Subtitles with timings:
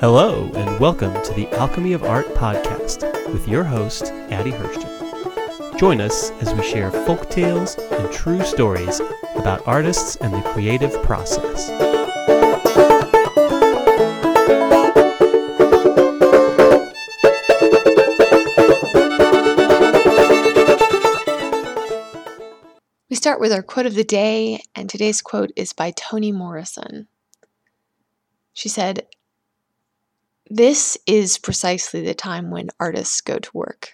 [0.00, 3.02] Hello, and welcome to the Alchemy of Art podcast
[3.32, 5.78] with your host, Addie Hirschten.
[5.78, 9.00] Join us as we share folk tales and true stories
[9.36, 11.89] about artists and the creative process.
[23.30, 27.06] Start with our quote of the day, and today's quote is by Toni Morrison.
[28.52, 29.06] She said,
[30.50, 33.92] this is precisely the time when artists go to work.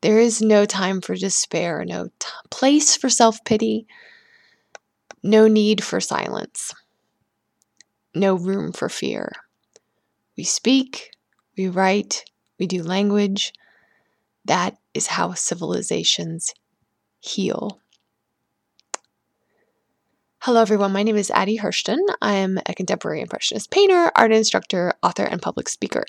[0.00, 3.86] There is no time for despair, no t- place for self pity,
[5.22, 6.72] no need for silence,
[8.14, 9.32] no room for fear.
[10.34, 11.10] We speak,
[11.58, 12.24] we write,
[12.58, 13.52] we do language.
[14.46, 16.54] That is how civilizations
[17.20, 17.82] heal.
[20.42, 20.92] Hello, everyone.
[20.92, 21.98] My name is Addie Hirschten.
[22.22, 26.04] I am a contemporary impressionist painter, art instructor, author, and public speaker.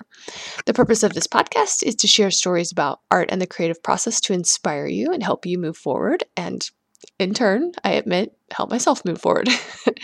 [0.67, 4.21] The purpose of this podcast is to share stories about art and the creative process
[4.21, 6.69] to inspire you and help you move forward, and
[7.17, 9.49] in turn, I admit, help myself move forward.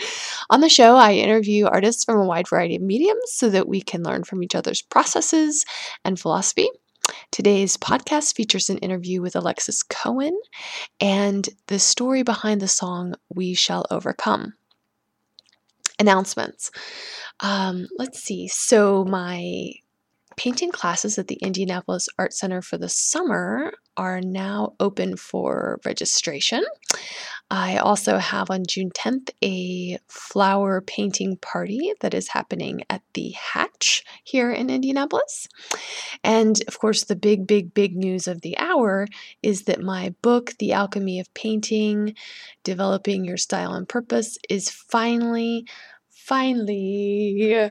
[0.50, 3.80] On the show, I interview artists from a wide variety of mediums so that we
[3.80, 5.64] can learn from each other's processes
[6.04, 6.68] and philosophy.
[7.30, 10.38] Today's podcast features an interview with Alexis Cohen
[11.00, 14.54] and the story behind the song We Shall Overcome.
[15.98, 16.70] Announcements.
[17.40, 18.48] Um, let's see.
[18.48, 19.72] So, my
[20.36, 26.62] painting classes at the Indianapolis Art Center for the summer are now open for registration.
[27.50, 33.30] I also have on June 10th a flower painting party that is happening at the
[33.30, 35.46] Hatch here in Indianapolis.
[36.24, 39.06] And of course, the big, big, big news of the hour
[39.44, 42.16] is that my book, The Alchemy of Painting
[42.64, 45.66] Developing Your Style and Purpose, is finally,
[46.10, 47.70] finally,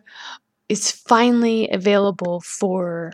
[0.69, 3.12] is finally available for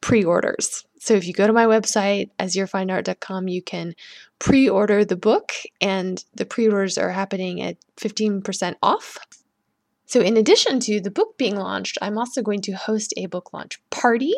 [0.00, 0.84] pre orders.
[0.98, 3.94] So if you go to my website, azhirfineart.com, you can
[4.38, 9.18] pre order the book, and the pre orders are happening at 15% off.
[10.06, 13.52] So, in addition to the book being launched, I'm also going to host a book
[13.52, 14.34] launch party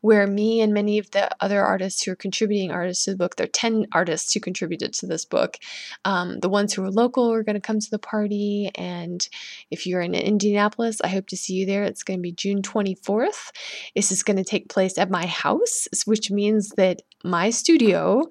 [0.00, 3.36] where me and many of the other artists who are contributing artists to the book,
[3.36, 5.56] there are 10 artists who contributed to this book.
[6.04, 8.70] Um, the ones who are local are going to come to the party.
[8.74, 9.26] And
[9.70, 11.84] if you're in Indianapolis, I hope to see you there.
[11.84, 13.50] It's going to be June 24th.
[13.94, 18.22] This is going to take place at my house, which means that my studio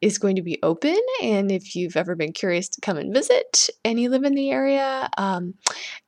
[0.00, 0.98] is going to be open.
[1.22, 4.50] And if you've ever been curious to come and visit and you live in the
[4.50, 5.54] area, um,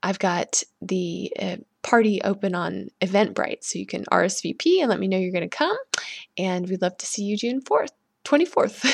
[0.03, 3.65] I've got the uh, party open on Eventbrite.
[3.65, 5.77] So you can RSVP and let me know you're going to come.
[6.37, 7.91] And we'd love to see you June 4th,
[8.25, 8.85] 24th.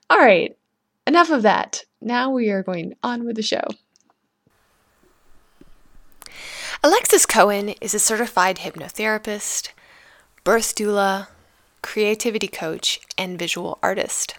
[0.10, 0.56] All right,
[1.06, 1.84] enough of that.
[2.00, 3.64] Now we are going on with the show.
[6.82, 9.68] Alexis Cohen is a certified hypnotherapist,
[10.44, 11.28] birth doula,
[11.82, 14.36] creativity coach, and visual artist.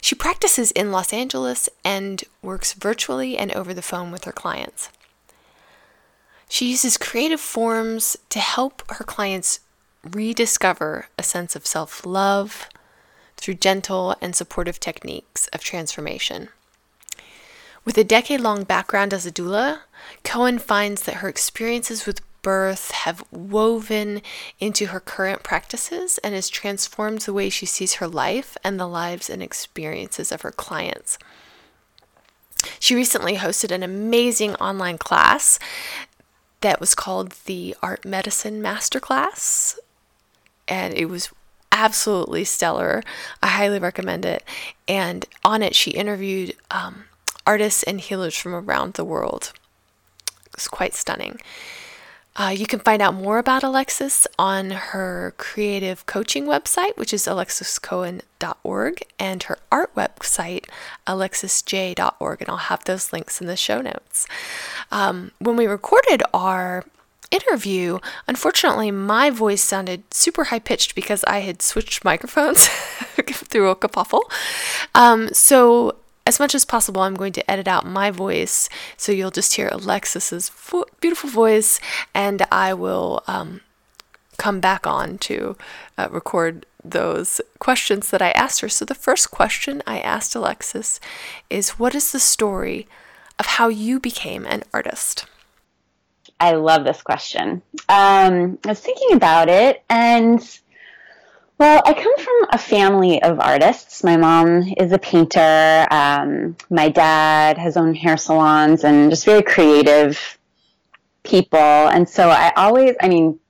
[0.00, 4.90] She practices in Los Angeles and works virtually and over the phone with her clients.
[6.48, 9.60] She uses creative forms to help her clients
[10.02, 12.68] rediscover a sense of self love
[13.36, 16.48] through gentle and supportive techniques of transformation.
[17.84, 19.80] With a decade long background as a doula,
[20.24, 24.22] Cohen finds that her experiences with birth have woven
[24.60, 28.86] into her current practices and has transformed the way she sees her life and the
[28.86, 31.18] lives and experiences of her clients.
[32.80, 35.58] She recently hosted an amazing online class
[36.60, 39.78] that was called the Art Medicine Masterclass,
[40.66, 41.30] and it was
[41.70, 43.02] absolutely stellar.
[43.42, 44.42] I highly recommend it.
[44.86, 47.04] And on it, she interviewed um,
[47.46, 49.52] artists and healers from around the world.
[50.46, 51.40] It was quite stunning.
[52.38, 57.26] Uh, you can find out more about Alexis on her creative coaching website, which is
[57.26, 60.66] alexiscohen.org, and her art website,
[61.06, 62.40] alexisjae.org.
[62.40, 64.26] And I'll have those links in the show notes.
[64.92, 66.84] Um, when we recorded our
[67.32, 67.98] interview,
[68.28, 74.22] unfortunately, my voice sounded super high pitched because I had switched microphones through a kerfuffle.
[74.94, 75.96] Um, so
[76.28, 79.70] as much as possible, I'm going to edit out my voice so you'll just hear
[79.72, 80.52] Alexis's
[81.00, 81.80] beautiful voice,
[82.14, 83.62] and I will um,
[84.36, 85.56] come back on to
[85.96, 88.68] uh, record those questions that I asked her.
[88.68, 91.00] So, the first question I asked Alexis
[91.48, 92.86] is What is the story
[93.38, 95.24] of how you became an artist?
[96.40, 97.62] I love this question.
[97.88, 100.40] Um, I was thinking about it, and
[101.58, 104.04] Well, I come from a family of artists.
[104.04, 105.88] My mom is a painter.
[105.90, 110.38] Um, my dad has owned hair salons and just very creative
[111.24, 111.58] people.
[111.58, 113.40] And so I always, I mean,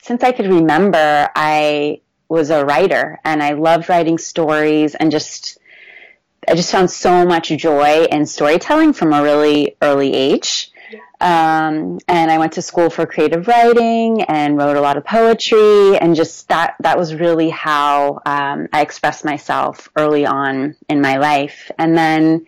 [0.00, 5.58] since I could remember, I was a writer and I loved writing stories and just,
[6.46, 10.70] I just found so much joy in storytelling from a really early age.
[11.20, 15.96] Um, and I went to school for creative writing and wrote a lot of poetry
[15.96, 21.16] and just that, that was really how, um, I expressed myself early on in my
[21.16, 21.70] life.
[21.78, 22.46] And then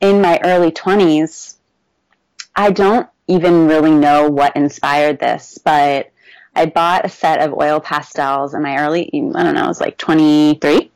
[0.00, 1.56] in my early twenties,
[2.56, 6.10] I don't even really know what inspired this, but
[6.56, 9.80] I bought a set of oil pastels in my early, I don't know, I was
[9.80, 10.90] like 23.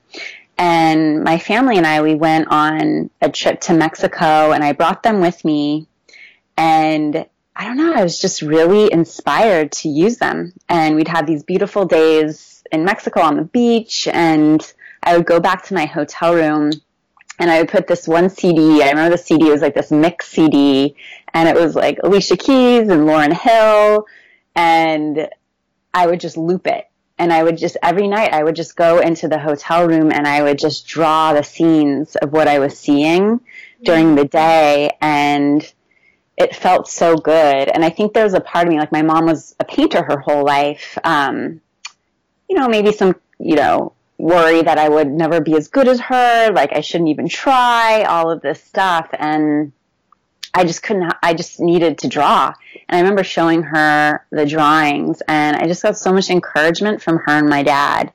[0.59, 5.03] And my family and I, we went on a trip to Mexico and I brought
[5.03, 5.87] them with me
[6.57, 10.53] and I don't know, I was just really inspired to use them.
[10.69, 14.09] And we'd have these beautiful days in Mexico on the beach.
[14.09, 14.61] And
[15.03, 16.73] I would go back to my hotel room
[17.39, 18.83] and I would put this one CD.
[18.83, 20.95] I remember the CD was like this mix CD,
[21.35, 24.07] and it was like Alicia Keys and Lauryn Hill,
[24.55, 25.29] and
[25.93, 26.89] I would just loop it.
[27.19, 30.27] And I would just every night I would just go into the hotel room and
[30.27, 33.41] I would just draw the scenes of what I was seeing
[33.85, 34.17] during mm.
[34.17, 35.73] the day, and
[36.37, 37.69] it felt so good.
[37.69, 40.03] And I think there was a part of me, like my mom was a painter
[40.03, 40.99] her whole life.
[41.05, 41.61] Um,
[42.49, 46.01] you know, maybe some, you know, worry that I would never be as good as
[46.01, 49.09] her, like I shouldn't even try, all of this stuff.
[49.13, 49.73] And
[50.55, 52.53] I just couldn't, I just needed to draw.
[52.89, 57.19] And I remember showing her the drawings and I just got so much encouragement from
[57.19, 58.13] her and my dad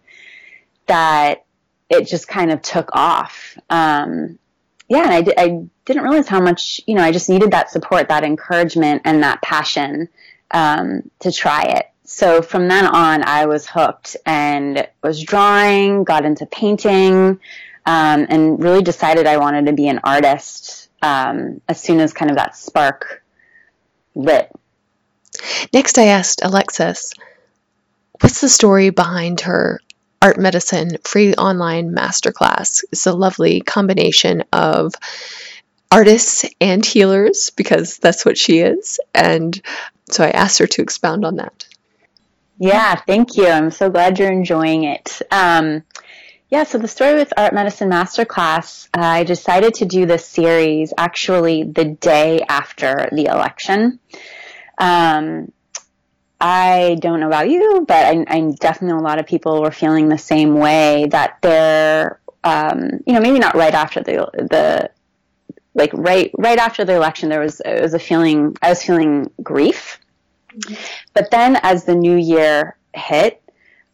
[0.86, 1.46] that
[1.90, 3.58] it just kind of took off.
[3.70, 4.40] Um,
[4.88, 7.72] yeah, and I, di- I didn't realize how much, you know, I just needed that
[7.72, 10.10] support, that encouragement, and that passion
[10.52, 11.86] um, to try it.
[12.04, 17.40] So from then on, I was hooked and was drawing, got into painting,
[17.86, 22.32] um, and really decided I wanted to be an artist um, as soon as kind
[22.32, 23.24] of that spark
[24.16, 24.50] lit.
[25.74, 27.14] Next, I asked Alexis,
[28.22, 29.80] what's the story behind her
[30.22, 32.84] art medicine free online masterclass?
[32.92, 34.94] It's a lovely combination of
[35.92, 39.00] artists and healers because that's what she is.
[39.14, 39.60] And
[40.10, 41.66] so I asked her to expound on that.
[42.60, 43.48] Yeah, thank you.
[43.48, 45.22] I'm so glad you're enjoying it.
[45.32, 45.84] Um,
[46.50, 50.94] yeah, so the Story with Art Medicine Masterclass, uh, I decided to do this series
[50.98, 54.00] actually the day after the election.
[54.78, 55.52] Um,
[56.40, 59.72] I don't know about you, but I, I, definitely know a lot of people were
[59.72, 64.92] feeling the same way that they're, um, you know, maybe not right after the the
[65.74, 69.32] like right right after the election, there was it was a feeling I was feeling
[69.42, 70.00] grief,
[70.54, 70.76] mm-hmm.
[71.14, 73.42] but then as the new year hit,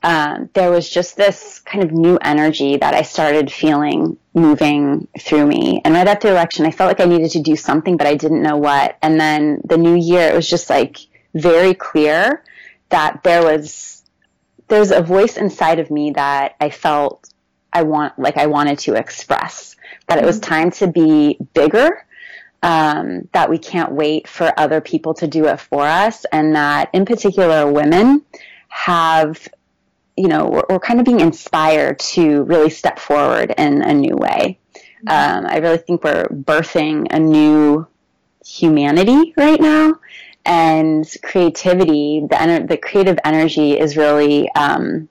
[0.04, 5.46] um, there was just this kind of new energy that I started feeling moving through
[5.46, 5.82] me.
[5.86, 8.16] And right after the election, I felt like I needed to do something, but I
[8.16, 8.98] didn't know what.
[9.02, 10.98] And then the new year, it was just like
[11.34, 12.44] very clear
[12.90, 14.04] that there was
[14.68, 17.30] there's a voice inside of me that I felt
[17.72, 19.76] I want like I wanted to express
[20.08, 20.54] that it was mm-hmm.
[20.54, 22.06] time to be bigger
[22.62, 26.90] um, that we can't wait for other people to do it for us and that
[26.94, 28.24] in particular women
[28.70, 29.48] have
[30.16, 34.16] you know we're, we're kind of being inspired to really step forward in a new
[34.16, 35.10] way mm-hmm.
[35.10, 37.86] um, i really think we're birthing a new
[38.46, 39.94] humanity right now
[40.46, 45.08] and creativity, the, ener- the creative energy is really um,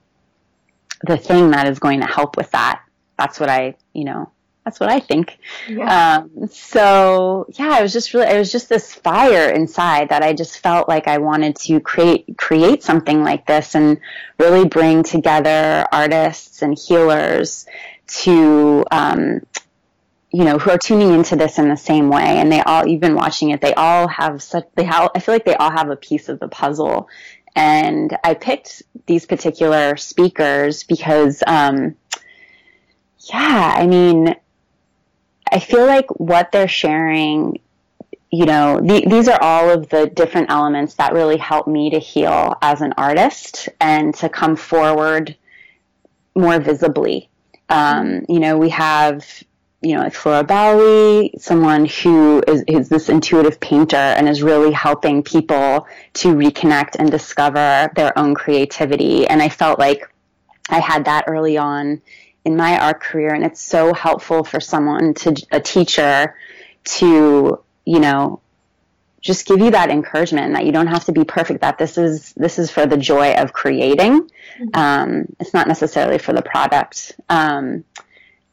[1.05, 2.83] the thing that is going to help with that.
[3.17, 4.31] That's what I, you know,
[4.63, 5.37] that's what I think.
[5.67, 6.23] Yeah.
[6.23, 10.33] Um, so yeah, it was just really, it was just this fire inside that I
[10.33, 13.99] just felt like I wanted to create, create something like this and
[14.37, 17.65] really bring together artists and healers
[18.07, 19.41] to, um,
[20.33, 22.39] you know, who are tuning into this in the same way.
[22.39, 25.35] And they all, you've been watching it, they all have such, they have, I feel
[25.35, 27.07] like they all have a piece of the puzzle.
[27.55, 31.95] And I picked these particular speakers because, um,
[33.31, 34.35] yeah, I mean,
[35.51, 37.59] I feel like what they're sharing,
[38.31, 41.99] you know, the, these are all of the different elements that really help me to
[41.99, 45.35] heal as an artist and to come forward
[46.33, 47.29] more visibly.
[47.69, 49.23] Um, you know, we have
[49.83, 54.71] you know, like Flora Bowley, someone who is, is this intuitive painter and is really
[54.71, 59.27] helping people to reconnect and discover their own creativity.
[59.27, 60.09] And I felt like
[60.69, 62.01] I had that early on
[62.45, 63.33] in my art career.
[63.33, 66.33] And it's so helpful for someone to, a teacher
[66.85, 68.39] to, you know,
[69.19, 72.33] just give you that encouragement that you don't have to be perfect that this is
[72.33, 74.67] this is for the joy of creating mm-hmm.
[74.73, 77.85] um, it's not necessarily for the product um,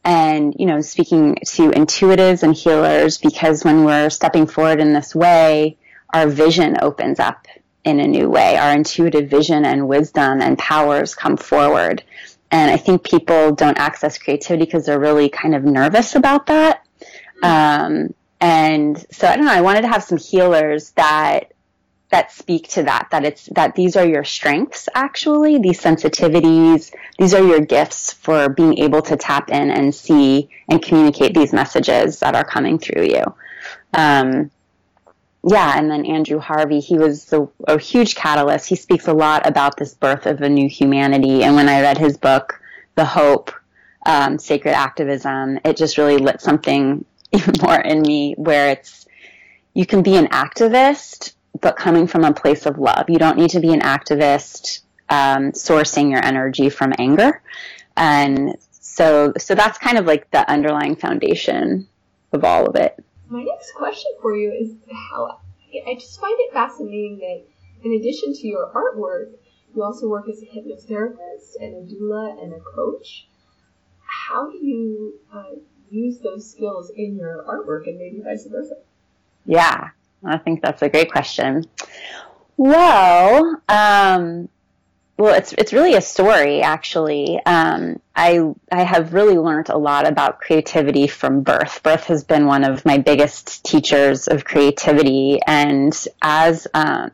[0.03, 5.13] and you know speaking to intuitives and healers because when we're stepping forward in this
[5.13, 5.77] way
[6.13, 7.47] our vision opens up
[7.83, 8.57] in a new way.
[8.57, 12.03] Our intuitive vision and wisdom and powers come forward.
[12.53, 16.85] And i think people don't access creativity because they're really kind of nervous about that.
[17.41, 19.53] Um, and so I don't know.
[19.53, 21.53] I wanted to have some healers that
[22.11, 23.07] that speak to that.
[23.11, 24.87] That it's that these are your strengths.
[24.93, 26.93] Actually, these sensitivities.
[27.17, 31.53] These are your gifts for being able to tap in and see and communicate these
[31.53, 33.23] messages that are coming through you.
[33.93, 34.51] Um,
[35.47, 38.67] yeah, and then Andrew Harvey, he was the, a huge catalyst.
[38.69, 41.43] He speaks a lot about this birth of a new humanity.
[41.43, 42.61] And when I read his book,
[42.95, 43.51] The Hope,
[44.05, 49.07] um, Sacred Activism, it just really lit something even more in me where it's
[49.73, 53.05] you can be an activist but coming from a place of love.
[53.09, 57.41] You don't need to be an activist um, sourcing your energy from anger.
[57.95, 61.87] And so so that's kind of like the underlying foundation
[62.33, 63.03] of all of it.
[63.29, 65.39] My next question for you is how
[65.87, 67.45] i just find it fascinating that
[67.85, 69.29] in addition to your artwork
[69.75, 73.27] you also work as a hypnotherapist and a doula and a coach.
[74.05, 75.55] How do you uh,
[75.89, 78.75] use those skills in your artwork and maybe vice versa?
[79.45, 79.89] Yeah,
[80.23, 81.65] I think that's a great question.
[82.57, 84.49] Well, um,
[85.17, 87.39] well, it's it's really a story actually.
[87.45, 91.81] Um, I I have really learned a lot about creativity from birth.
[91.83, 97.11] Birth has been one of my biggest teachers of creativity, and as um,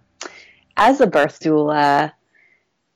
[0.78, 2.14] as a birth doula,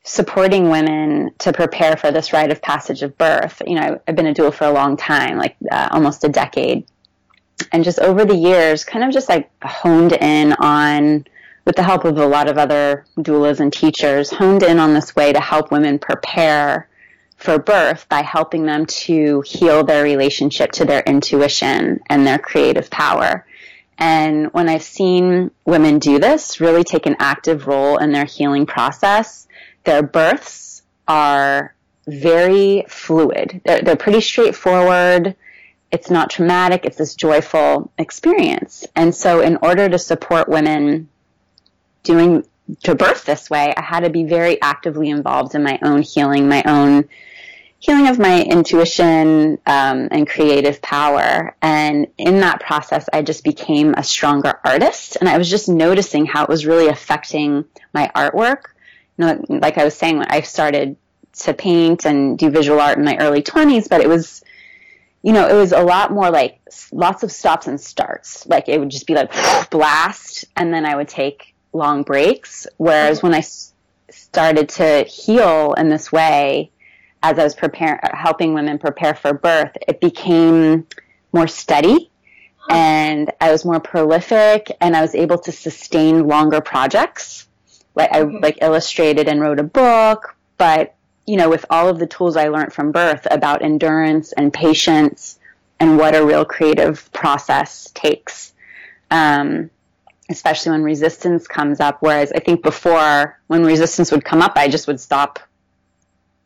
[0.03, 3.61] supporting women to prepare for this rite of passage of birth.
[3.67, 6.85] You know, I've been a doula for a long time, like uh, almost a decade.
[7.71, 11.25] And just over the years, kind of just like honed in on,
[11.65, 15.15] with the help of a lot of other doulas and teachers, honed in on this
[15.15, 16.87] way to help women prepare
[17.37, 22.89] for birth by helping them to heal their relationship to their intuition and their creative
[22.89, 23.45] power.
[23.97, 28.65] And when I've seen women do this, really take an active role in their healing
[28.65, 29.47] process,
[29.83, 31.73] their births are
[32.07, 33.61] very fluid.
[33.63, 35.35] They're, they're pretty straightforward.
[35.91, 36.85] It's not traumatic.
[36.85, 38.85] It's this joyful experience.
[38.95, 41.09] And so in order to support women
[42.03, 42.45] doing
[42.83, 46.47] to birth this way, I had to be very actively involved in my own healing,
[46.47, 47.09] my own
[47.79, 51.55] healing of my intuition um, and creative power.
[51.61, 55.17] And in that process, I just became a stronger artist.
[55.19, 58.65] And I was just noticing how it was really affecting my artwork
[59.21, 60.97] know, like I was saying, I started
[61.43, 64.43] to paint and do visual art in my early 20s, but it was,
[65.23, 66.61] you know, it was a lot more like
[66.91, 68.45] lots of stops and starts.
[68.47, 69.31] Like it would just be like
[69.69, 72.67] blast, and then I would take long breaks.
[72.77, 73.43] Whereas when I
[74.09, 76.71] started to heal in this way,
[77.23, 80.87] as I was preparing, uh, helping women prepare for birth, it became
[81.33, 82.09] more steady
[82.69, 87.47] and I was more prolific and I was able to sustain longer projects
[87.95, 88.37] like I mm-hmm.
[88.37, 90.95] like illustrated and wrote a book, but
[91.31, 95.39] you know, with all of the tools I learned from birth about endurance and patience
[95.79, 98.51] and what a real creative process takes.
[99.09, 99.69] Um,
[100.29, 101.99] especially when resistance comes up.
[102.01, 105.39] Whereas I think before, when resistance would come up, I just would stop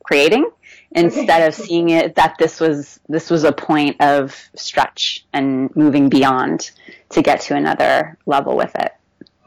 [0.04, 0.48] creating
[0.92, 6.10] instead of seeing it that this was this was a point of stretch and moving
[6.10, 6.70] beyond
[7.10, 8.92] to get to another level with it.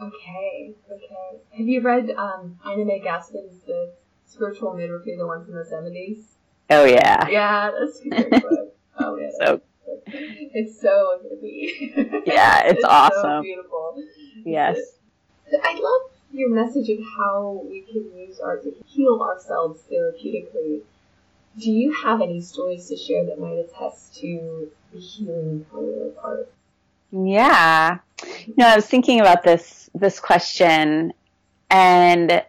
[0.01, 1.41] Okay, okay.
[1.57, 3.93] Have you read um, Ina May Gaskin's The
[4.29, 6.23] Spiritual Midwifery, the one from the 70s?
[6.71, 7.27] Oh, yeah.
[7.29, 8.75] Yeah, that's a great book.
[9.01, 9.31] Oh, yeah.
[9.41, 9.61] so,
[10.07, 12.27] it's so hippie.
[12.27, 13.23] Yeah, it's, it's awesome.
[13.23, 14.03] So beautiful.
[14.45, 14.79] Yes.
[15.63, 20.83] I love your message of how we can use art to heal ourselves therapeutically.
[21.59, 26.13] Do you have any stories to share that might attest to the healing power of
[26.23, 26.53] art?
[27.11, 27.99] Yeah.
[28.47, 31.13] You know, I was thinking about this this question
[31.71, 32.43] and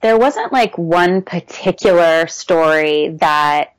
[0.00, 3.74] there wasn't like one particular story that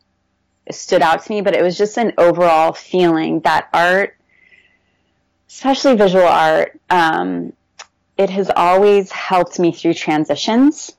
[0.72, 4.18] stood out to me, but it was just an overall feeling that art,
[5.48, 7.54] especially visual art, um,
[8.18, 10.92] it has always helped me through transitions.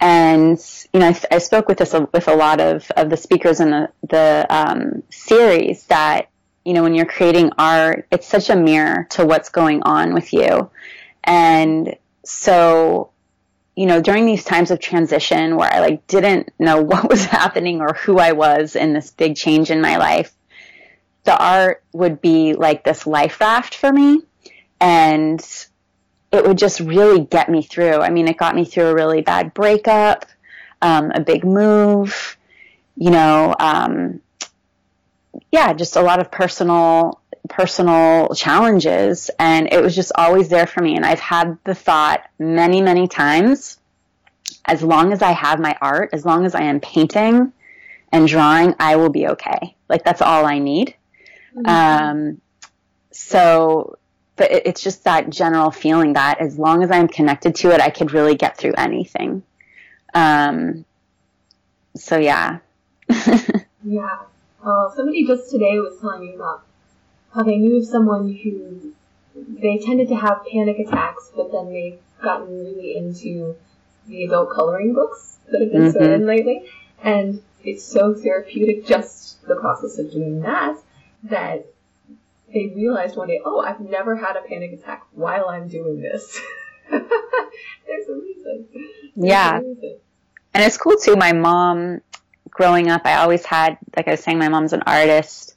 [0.00, 0.58] And
[0.92, 3.70] you know, I, I spoke with this with a lot of, of the speakers in
[3.70, 6.28] the the um, series that
[6.64, 10.32] you know, when you're creating art, it's such a mirror to what's going on with
[10.32, 10.70] you.
[11.24, 13.10] And so,
[13.76, 17.80] you know, during these times of transition where I like didn't know what was happening
[17.80, 20.32] or who I was in this big change in my life,
[21.24, 24.22] the art would be like this life raft for me.
[24.80, 25.40] And
[26.32, 28.00] it would just really get me through.
[28.00, 30.26] I mean, it got me through a really bad breakup,
[30.82, 32.36] um, a big move,
[32.96, 34.20] you know, um,
[35.50, 40.82] yeah, just a lot of personal personal challenges and it was just always there for
[40.82, 40.96] me.
[40.96, 43.78] And I've had the thought many many times
[44.64, 47.52] as long as I have my art as long as I am painting
[48.12, 49.76] and drawing I will be okay.
[49.88, 50.94] Like that's all I need.
[51.56, 51.68] Mm-hmm.
[51.68, 52.40] um
[53.12, 53.98] so
[54.36, 57.80] but it, it's just that general feeling that as long as I'm connected to it
[57.80, 59.42] I could really get through anything.
[60.14, 60.84] Um
[61.96, 62.58] so yeah.
[63.84, 64.20] Yeah.
[64.64, 66.64] Uh, somebody just today was telling me about
[67.42, 68.94] they knew of someone who
[69.34, 73.56] they tended to have panic attacks, but then they've gotten really into
[74.06, 76.04] the adult coloring books that have been mm-hmm.
[76.04, 76.70] so in lately,
[77.02, 80.76] and it's so therapeutic just the process of doing that
[81.24, 81.66] that
[82.52, 86.40] they realized one day, oh, I've never had a panic attack while I'm doing this.
[86.90, 87.02] There's
[88.08, 88.68] a reason.
[88.72, 89.58] There's yeah.
[89.58, 89.98] A reason.
[90.52, 91.16] And it's cool too.
[91.16, 92.00] My mom,
[92.48, 95.53] growing up, I always had, like I was saying, my mom's an artist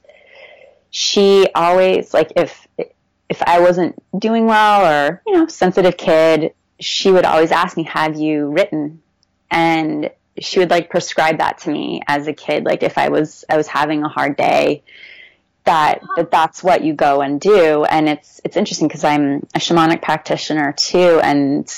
[0.90, 2.66] she always like if
[3.28, 7.84] if I wasn't doing well or you know sensitive kid, she would always ask me,
[7.84, 9.02] "Have you written?"
[9.50, 12.64] And she would like prescribe that to me as a kid.
[12.64, 14.82] Like if I was I was having a hard day,
[15.64, 17.84] that that that's what you go and do.
[17.84, 21.68] And it's it's interesting because I'm a shamanic practitioner too, and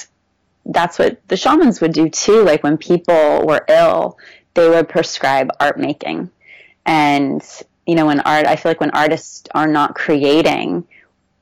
[0.67, 2.43] that's what the shamans would do too.
[2.43, 4.19] Like when people were ill,
[4.55, 6.31] they would prescribe art making.
[6.87, 7.43] And
[7.87, 10.87] you know, when art, I feel like when artists are not creating,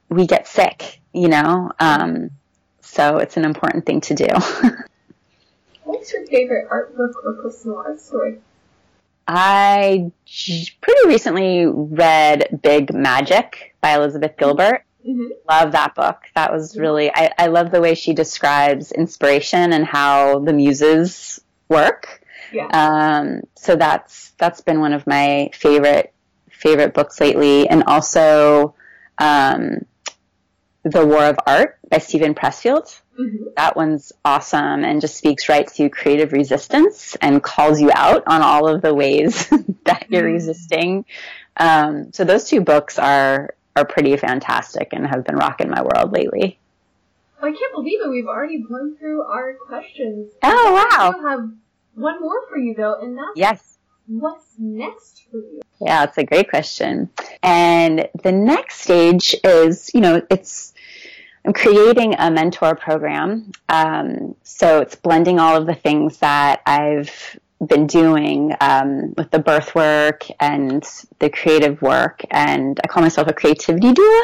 [0.09, 1.71] we get sick, you know?
[1.79, 2.31] Um,
[2.81, 4.27] so it's an important thing to do.
[5.85, 8.39] What's your favorite art book or personal art story?
[9.27, 14.85] I pretty recently read Big Magic by Elizabeth Gilbert.
[15.07, 15.27] Mm-hmm.
[15.49, 16.23] Love that book.
[16.35, 21.41] That was really, I, I love the way she describes inspiration and how the muses
[21.69, 22.23] work.
[22.53, 22.69] Yeah.
[22.69, 26.13] Um, so that's, that's been one of my favorite
[26.59, 28.75] favorite books lately, and also
[29.19, 29.85] um,
[30.83, 33.01] The War of Art by Steven Pressfield.
[33.19, 33.45] Mm-hmm.
[33.57, 38.43] That one's awesome and just speaks right to creative resistance and calls you out on
[38.43, 39.49] all of the ways
[39.85, 40.35] that you're mm-hmm.
[40.35, 41.05] resisting.
[41.57, 46.13] Um, so those two books are are pretty fantastic and have been rocking my world
[46.13, 46.59] lately.
[47.41, 48.09] I can't believe it.
[48.09, 50.33] We've already blown through our questions.
[50.43, 51.15] Oh wow!
[51.17, 51.51] I have
[51.95, 53.78] one more for you though, and that's yes.
[54.09, 55.61] What's next for you?
[55.83, 57.11] Yeah, it's a great question.
[57.43, 60.73] And the next stage is, you know, it's,
[61.45, 63.53] I'm creating a mentor program.
[63.69, 69.41] Um, so it's blending all of the things that I've been doing um, with the
[69.41, 70.83] birth work and
[71.19, 72.25] the creative work.
[72.31, 74.23] And I call myself a creativity doula.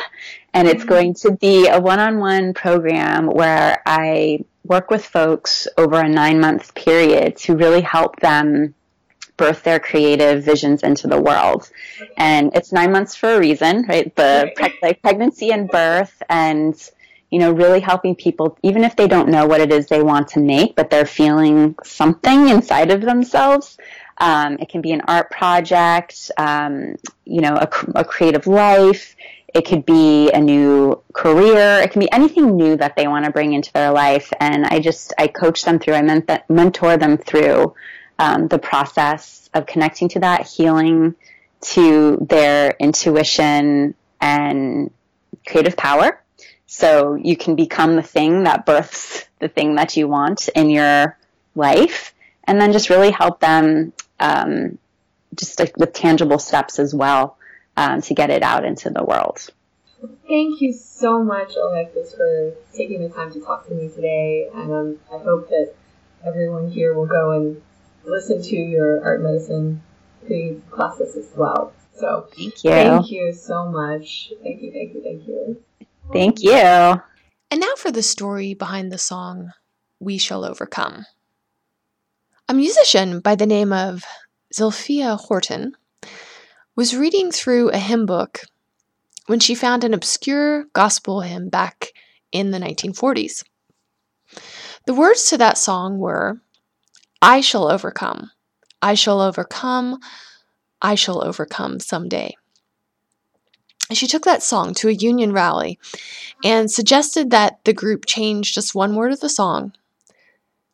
[0.55, 0.89] And it's mm-hmm.
[0.89, 6.09] going to be a one on one program where I work with folks over a
[6.09, 8.75] nine month period to really help them
[9.37, 11.71] birth their creative visions into the world.
[12.17, 14.15] And it's nine months for a reason, right?
[14.15, 16.75] The pre- like pregnancy and birth and,
[17.31, 20.29] you know, really helping people, even if they don't know what it is they want
[20.29, 23.77] to make, but they're feeling something inside of themselves.
[24.19, 26.95] Um, it can be an art project, um,
[27.25, 29.17] you know, a, a creative life.
[29.53, 31.81] It could be a new career.
[31.81, 34.33] It can be anything new that they want to bring into their life.
[34.41, 37.75] And I just, I coach them through, I that, mentor them through
[38.19, 41.15] um, the process of connecting to that, healing
[41.61, 44.91] to their intuition and
[45.47, 46.21] creative power.
[46.67, 51.19] So you can become the thing that births the thing that you want in your
[51.55, 54.79] life, and then just really help them um,
[55.35, 57.37] just like with tangible steps as well
[57.77, 59.51] um, to get it out into the world.
[60.27, 64.73] Thank you so much, Alexis, for taking the time to talk to me today, and
[64.73, 65.75] um, I hope that
[66.25, 67.63] everyone here will go and
[68.05, 69.83] listen to your art medicine
[70.27, 71.73] pre classes as well.
[71.95, 72.71] So thank you.
[72.71, 74.33] Thank you so much.
[74.43, 75.63] Thank you, thank you, thank you.
[76.13, 77.01] Thank you.
[77.51, 79.51] And now for the story behind the song
[80.01, 81.07] We Shall Overcome.
[82.49, 84.05] A musician by the name of
[84.53, 85.75] Zilphia Horton
[86.77, 88.41] was reading through a hymn book
[89.27, 91.93] when she found an obscure gospel hymn back
[92.33, 93.45] in the 1940s.
[94.87, 96.41] The words to that song were
[97.23, 98.31] I shall overcome.
[98.83, 99.99] I shall overcome.
[100.83, 102.35] I shall overcome someday.
[103.93, 105.79] She took that song to a union rally
[106.43, 109.73] and suggested that the group change just one word of the song.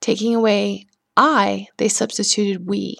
[0.01, 2.97] Taking away I, they substituted we.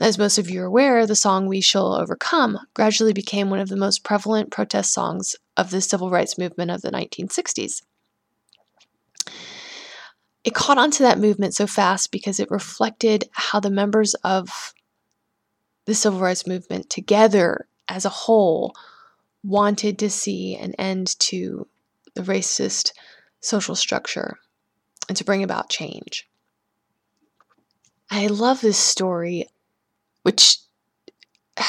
[0.00, 3.68] As most of you are aware, the song We Shall Overcome gradually became one of
[3.68, 7.82] the most prevalent protest songs of the civil rights movement of the 1960s.
[10.44, 14.72] It caught on to that movement so fast because it reflected how the members of
[15.84, 18.74] the civil rights movement together as a whole
[19.42, 21.66] wanted to see an end to
[22.14, 22.92] the racist
[23.40, 24.38] social structure
[25.08, 26.28] and to bring about change.
[28.10, 29.46] I love this story,
[30.22, 30.58] which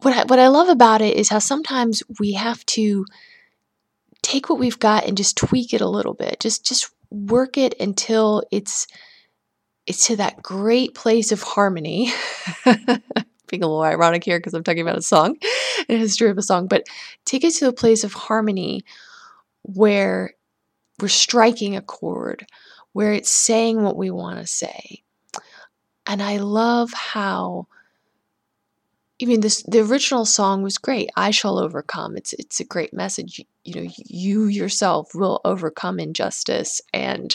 [0.00, 3.04] what I, what I love about it is how sometimes we have to
[4.22, 6.40] take what we've got and just tweak it a little bit.
[6.40, 8.86] Just just work it until it's
[9.86, 12.12] it's to that great place of harmony.
[12.64, 15.36] Being a little ironic here because I'm talking about a song,
[15.88, 16.84] a history of a song, but
[17.24, 18.84] take it to a place of harmony
[19.62, 20.34] where
[21.00, 22.46] we're striking a chord,
[22.92, 25.04] where it's saying what we want to say.
[26.06, 27.68] And I love how
[29.20, 31.10] I mean this the original song was great.
[31.16, 32.16] I shall overcome.
[32.16, 33.40] It's it's a great message.
[33.64, 37.34] You know, you yourself will overcome injustice and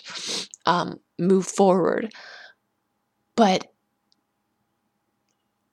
[0.65, 2.13] um, move forward.
[3.35, 3.67] But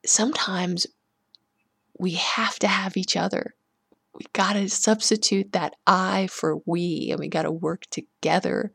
[0.05, 0.87] sometimes
[1.99, 3.53] we have to have each other.
[4.15, 8.73] We got to substitute that I for we, and we got to work together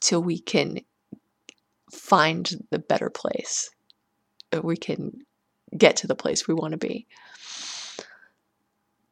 [0.00, 0.80] till we can
[1.90, 3.70] find the better place.
[4.62, 5.22] We can
[5.76, 7.06] get to the place we want to be.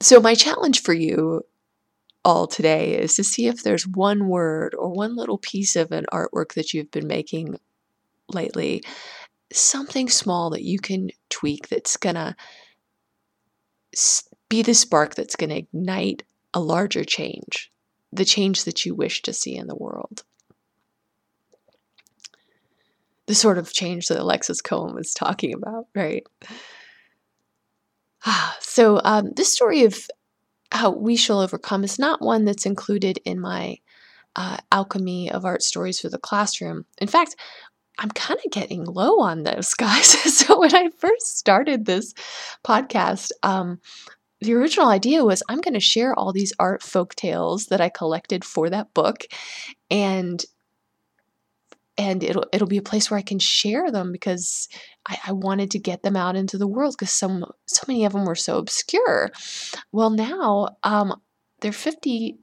[0.00, 1.42] So, my challenge for you
[2.24, 6.06] all today is to see if there's one word or one little piece of an
[6.12, 7.58] artwork that you've been making
[8.28, 8.82] lately,
[9.52, 12.34] something small that you can tweak that's going to
[14.48, 17.72] be the spark that's going to ignite a larger change,
[18.12, 20.24] the change that you wish to see in the world
[23.26, 26.24] the sort of change that Alexis Cohen was talking about, right?
[28.60, 30.06] So, um, this story of
[30.70, 33.78] how we shall overcome is not one that's included in my
[34.34, 36.84] uh, alchemy of art stories for the classroom.
[36.98, 37.36] In fact,
[37.98, 40.06] I'm kind of getting low on those guys.
[40.36, 42.12] so when I first started this
[42.64, 43.80] podcast, um,
[44.40, 47.88] the original idea was I'm going to share all these art folk tales that I
[47.88, 49.24] collected for that book,
[49.90, 50.44] and
[51.98, 54.68] and it'll it'll be a place where I can share them because
[55.08, 58.12] I, I wanted to get them out into the world because some so many of
[58.12, 59.30] them were so obscure.
[59.92, 61.20] Well, now um,
[61.60, 62.38] there are fifty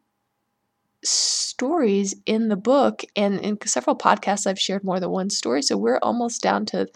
[1.04, 5.78] stories in the book, and in several podcasts I've shared more than one story, so
[5.78, 6.88] we're almost down to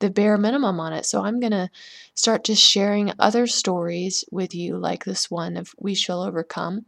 [0.00, 1.06] the bare minimum on it.
[1.06, 1.70] So I'm gonna
[2.14, 6.86] start just sharing other stories with you, like this one of "We Shall Overcome."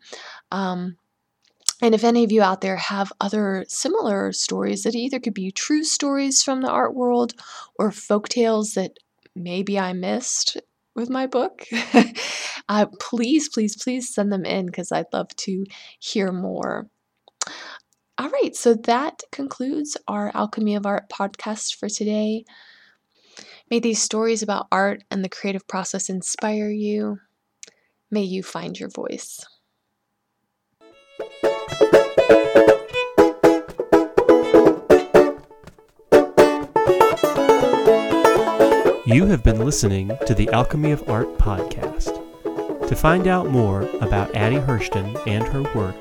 [0.53, 0.97] Um,
[1.83, 5.51] and if any of you out there have other similar stories that either could be
[5.51, 7.35] true stories from the art world
[7.79, 8.99] or folk tales that
[9.35, 10.57] maybe I missed
[10.95, 11.65] with my book,
[12.69, 15.65] uh, please, please, please send them in because I'd love to
[15.99, 16.89] hear more.
[18.19, 22.45] All right, so that concludes our Alchemy of Art podcast for today.
[23.71, 27.19] May these stories about art and the creative process inspire you.
[28.11, 29.41] May you find your voice.
[39.07, 42.17] You have been listening to the Alchemy of Art podcast.
[42.89, 45.99] To find out more about Addie Hirschten and her work,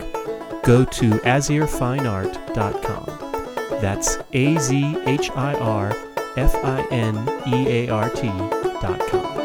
[0.64, 3.82] go to azhirfineart.com.
[3.82, 5.90] That's A Z H I R
[6.38, 9.39] F I N E A R T.com.